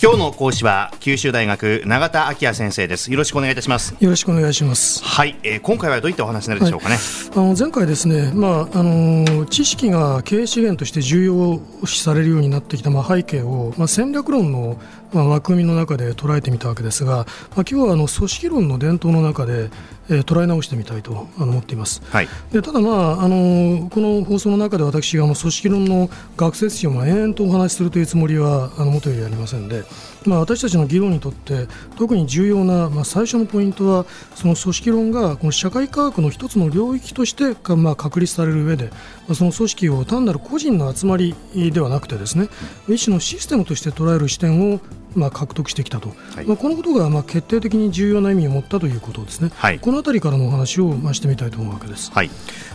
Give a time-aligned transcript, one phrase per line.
[0.00, 3.10] 今日の講師は九州大学永田昭也先生です。
[3.10, 3.96] よろしくお願いいたします。
[3.98, 5.02] よろしくお願いします。
[5.02, 14.80] はい、えー、今回はどういったお話になるでしょうかね、はい、あの前回ですねまああの知識が経営資源として重要視されるようになってきたまあ背景をまあ戦略論の
[15.12, 17.24] まあ、枠組みの中で捉えてみたわけですが、まあ、
[17.56, 19.70] 今日はあの組織論の伝統の中で、
[20.10, 29.84] えー、捉え直してみたいと思っています、はい、でただ、まあ、あのこの放送の中で私があの組織論の学説史をまあ延々とお話しするというつもりはあのもとよりありませんで、
[30.24, 38.92] まあ、私たちの議論にとって特に重要な、まあ、最初のポイントはその組織論がこの社会科学の一つの領域としてまあ確立される上で、ま
[39.32, 42.48] あ、その組織を単なる個人の集まりではなくてですね
[42.88, 44.80] 一種のシステムとして捉える視点を
[45.18, 52.10] まあ、獲得してきたと、はい、まあ、このことがまあ決定的に重要な意味を持ったということですね、はい、この辺りからのお話をまあしてみたいと思うわけです。
[52.12, 52.30] はい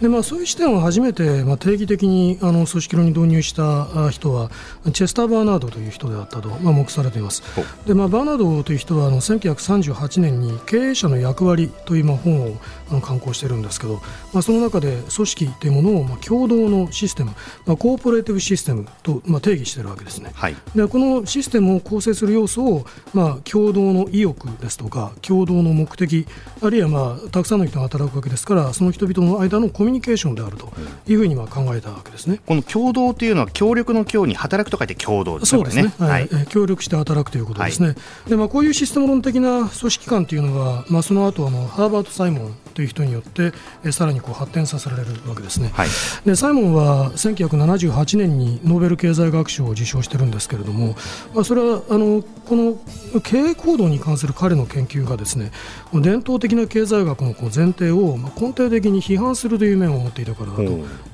[0.00, 4.50] でまあ、そういう視点を初めて、まあ、定義的にあの組織論に導入した人は
[4.92, 7.42] チェスター・バーナードという人であったと、まあ、目されています。
[7.86, 12.56] で、まあ、バーナードという人はあの1938年に「経営者の役割」というまあ本を
[12.90, 17.30] あの刊行しているんですけど、まあ、その中で組織というものをまあ共同のシステム、
[17.66, 26.26] まあ、コーポレーティブシステムとまあ定義しているわけですね、はい、でこのシステムを構成する要素を、まあ、共同の意欲ですとか共同の目的
[26.60, 30.72] あるいは、まあ、たくさんの人が働くわけですからその人々の間のココミュニケーションであると
[31.06, 32.40] いうふうには考えたわけですね。
[32.46, 35.58] この共同というのは協力の協に働くと書いて共同ですね。
[35.58, 35.92] そうですね。
[35.98, 37.88] はい、協力して働くということですね。
[37.88, 37.94] は
[38.26, 43.52] い、でまあこういうシステム論的な組織観というのはまあその後あのハーバートサイモンという人によって
[43.84, 45.70] えさらにこう発展させられるわけですね。
[45.72, 45.88] はい、
[46.26, 50.96] でサイモンは1978年にノーベル経済学賞を受賞してるんですけれども、
[51.34, 55.52] まあそれはあのこの経営行動に関する彼の研究がですね
[55.92, 60.62] 伝統的な経済学のこう前提をまあ根底的に批判するという面を持っていたからだと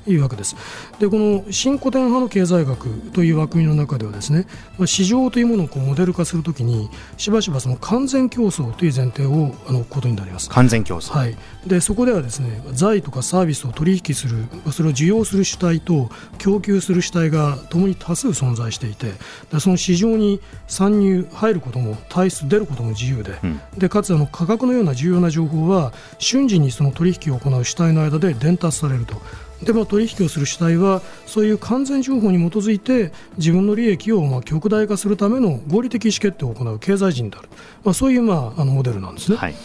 [0.07, 0.55] いうわけです。
[0.99, 4.47] でこの新古典派の経済学という枠組みの中ではですね
[4.85, 10.49] 市場というものをこうモデル化するときにしばしばその完全競争という前提をあのことになります。
[10.49, 19.13] 完全競争、はい、でそこではですね財とかサービスを取引するそれを需要する主体と供給する主体がともに多数存在していて
[19.59, 29.15] その市場に参入入ることも退出出ることも自由でうん、でかつあの価格のような重要な情報は瞬時にその取引を行う主体の間で伝達されると。
[29.63, 37.49] でまあ、取引をする主体はそういう完全情報に基づいて自分の利益をまあ極大化するための合理的意思決定を行う経済人である、
[37.83, 39.37] まあ、そういう、まあ、あのモデルなんですね。
[39.37, 39.55] はい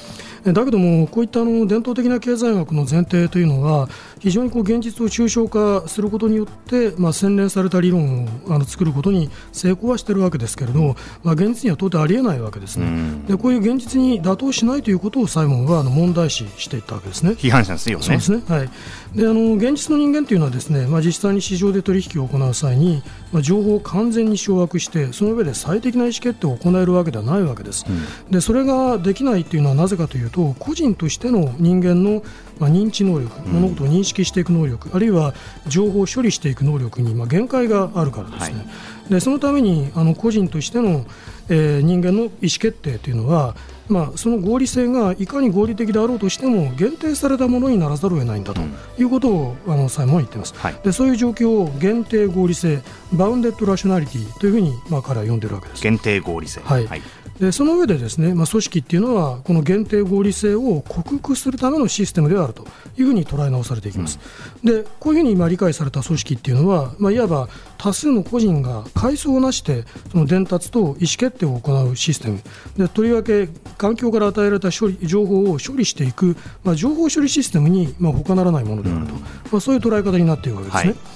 [0.44, 3.88] だけども、こういったあの伝統的な経済学の前提というのは、
[4.18, 17.32] 非常にこう現実を抽象化することによって、まあ、洗練された理論をあの作ることに成功はしているわけですけれど、まあ、現実には到底ありえないわけですね、でこういう現実に妥当しないということをサイモンはあの問題視していったわけですね。
[17.32, 18.04] 批判者ですよね。
[18.04, 18.70] そうですね、はい、
[19.14, 27.84] であの現実の人間というのはですね、まあ、実際に市場で取引を行う際に、まあ、情報を完全に掌握して、その上で最適な意思決定を行えるわけではないわけです。
[27.88, 32.22] うん、でそれができないというのはなぜかというと、個人としての人間の
[32.58, 35.34] まあ、認知能力、物事を認識していく能力、あるいは
[35.66, 38.62] 情報を処理していく能力にまあ限界があるからですね、は
[39.08, 41.04] い、でそのためにあの個人としての、
[41.48, 43.54] えー、人間の意思決定というのは、
[43.88, 48.62] まあ、その合理性がいかに合理的であろうとしても限定されたものにならざるを得ないんだと
[48.98, 52.82] いうことを、あのサイモンは言っています、はい、でそういう状況を限定合理性
[53.12, 55.82] バウンデッドラショナリティというふうに、まあ、彼は呼んでるわけです。
[55.82, 57.02] 限定合理性、はい、はい
[57.40, 62.66] でその上でですね、まあ、組織っていうのはこの限定合理性を克服するためのシステムであると
[62.96, 64.18] いうふうに捉え直されていきます。
[64.64, 67.48] うん、でこういうふうに今理解された組織っていうのは、まあ、いわば
[67.78, 72.40] 多数の個人が階層をなしてその伝達と意思決定を行うシステム。
[72.76, 79.26] でとりわけ環境から与えられた処理情報を処理していく、まあ、情報処理システムにまあ他ならないものであると、うん、ま
[79.58, 80.90] あ、そういう捉え方になっているわけですね。
[80.92, 81.15] はい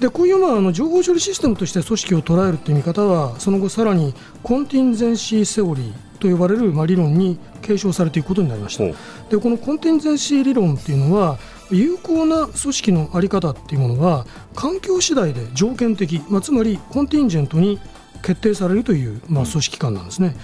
[0.00, 8.84] でこういうまああの情報処理システムとして組織を捉えるという見方はその後さらにコンティンゼンシーセオリーと呼ばれるまあ理論に継承されていくことになりました。
[9.30, 11.38] でこのコンティンゼンシー理論っていうのは
[11.70, 17.80] 有効な組織の在り方っていうものは環境次第で条件的、まあ、つまりコンティンジェントに
[18.22, 20.36] 決定されるという、まあ、組織間なんですね。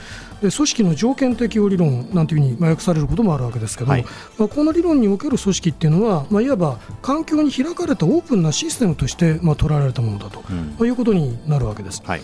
[0.43, 4.05] で組織の条件適用理論なんていうふうに訳されることもあるわけですけど、はい、
[4.39, 10.43] まあ、この理論における組織っていうのは、まあ、いわば環境に開かれたオープンなシステムとして、まあ、捉えられたものだと、
[10.79, 12.03] うん、いうことになるわけです。
[12.05, 12.23] はい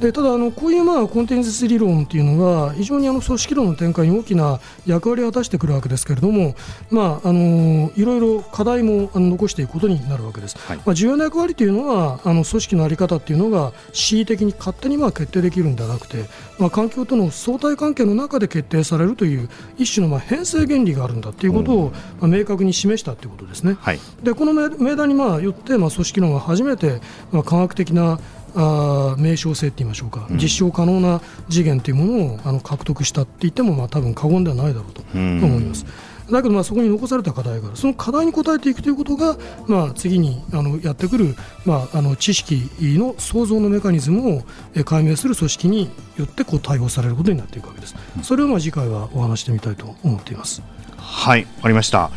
[0.00, 6.54] でただあの、こういうまあコンテンツ理論というのは非常にあの組織論の展開に大きな役割を果たしてくるわけですけれども、
[6.90, 10.56] まあ、あのいろいろ課題もあの残していくことになるわけです。
[10.58, 16.24] はい、まあ、重要な役割というのはあの組織の在り方というのが恣意的に勝手にまあ決定できるんではなくて、
[16.58, 23.76] まあ、環境との相対関係の中で決定されるという一種のまあ変性原理があるんだということをまあ明確に示したということですね。
[23.80, 27.02] はい、でこの命題にまあよってまあ組織論は初めて
[27.32, 28.18] まあ科学的な
[28.54, 35.86] あ名称性って言いましょうか、うん、実証可能な次元というものをあの獲得したって言っても、まあ多分過言ではないだろうと思います。
[36.30, 39.36] だけどまあそこに残された課題がある、その課題に応えていくということが、
[39.66, 44.42] まあ、次にあのやってくる、まあ、あの知識の創造のメカニズムを
[44.84, 47.96] 解明する組織によってこう対応されることになっていくわけです。
[48.22, 50.62] それをまあ次回はお話してみたいと思っています。
[50.96, 52.10] はい、ありました。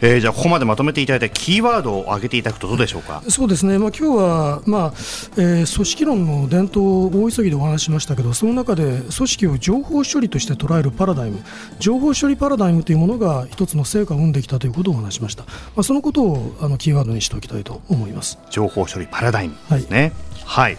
[0.00, 3.22] えー、じゃあここまでまとめていただいたキーワードを挙げていただくとどうでしょうか？
[3.28, 4.92] そうですね、まあ今日はまあ、
[5.36, 11.42] えー、組織論の伝統を大急ぎでお話ししましたけどその中で組織を情報処理として捉えるパラダイム
[11.78, 18.38] 情報処理パラダイムというものが一つの成果を生んできたということをお話しました、まあ、そのことをあのキーワードにしておきたいと思います。
[18.50, 20.12] 情報処理パラダイムですね。
[20.44, 20.78] はい、は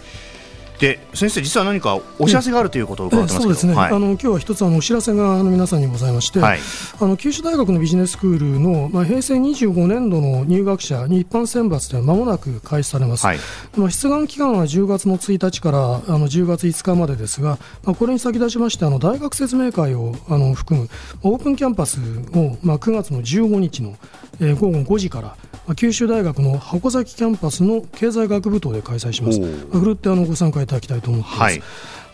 [0.80, 6.58] で先生、実は何かお知らせがあるということを伺ってますそうですね、はい、あの今日は一つあのお知らせがあの皆さんにございまして、はい、
[7.00, 13.38] あの九州大学のビジネススクールの、まあ、平成25年度の入学者に一般選抜でまもなく開始されます、はい、
[13.76, 20.88] まあ、出願期間は10月の1日からあの10月5日までですが、まあ、これに先立ちましてあの大学説明会をあの含む
[21.22, 22.00] オープンキャンパス
[22.34, 23.96] を、まあ、9月の15日の、
[24.40, 25.36] えー、午後5時から
[25.74, 29.40] 九州大学の箱崎キャンパスの経済学部棟で開催します。
[29.40, 31.42] ふるってあのご参加いただきたいと思っています。
[31.42, 31.62] はい、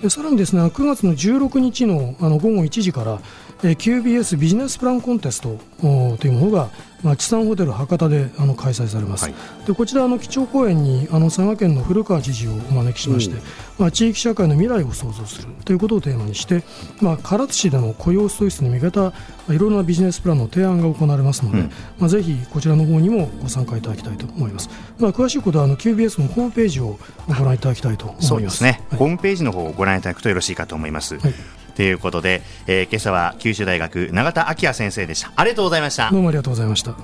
[0.03, 3.21] でさらにですね9月の16日のあの午後1時から、
[3.63, 6.71] えー、QBS ビジネスプランコンテストというものが
[7.03, 9.35] まあ、地産ホテル博多であの開催されます、はい、
[9.67, 13.37] でこちらの基調講演にあの佐賀県の古川知事をお招きしまして、
[13.79, 16.63] まあ、地域社会の未来を創造するということをテーマにして、
[17.01, 19.13] まあ、唐津市での雇用創出に向けた、ま
[19.51, 28.29] あ、いろいろなビジネスプランの提案が行われますので、うん、まあ、ぜひこちらの方にもご参加いただきたいと思います、まあ、詳しいことはあの QBS のホームページをご覧いただきたいと思います。
[28.29, 31.33] そうですね、はい、ホームページの方をご覧いただくとよろしいかと思います、はい
[31.75, 35.33] ということで、えー、今朝は九州大学永田昭也先生でした。
[35.37, 36.11] ありがとうございました。
[36.11, 36.95] どうもありがとうございました。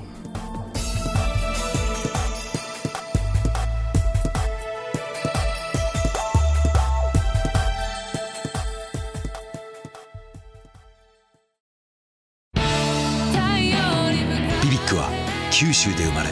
[14.62, 15.08] BBIQ は
[15.50, 16.28] 九州で生まれ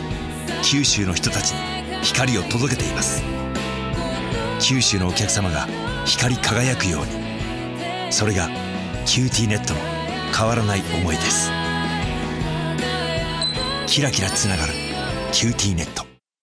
[0.62, 1.58] 九州の人たちに
[2.02, 3.22] 光を届けています。
[4.60, 5.66] 九州のお客様が
[6.04, 7.25] 光り輝くように
[8.10, 8.48] それが
[9.04, 9.80] QTnet の
[10.36, 11.50] 変わらない思いです。
[13.86, 14.72] キラキラつながる
[15.32, 16.04] 「QTnet」